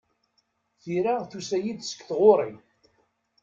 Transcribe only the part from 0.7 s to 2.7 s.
Tira tusa-yi-d seg tɣuri.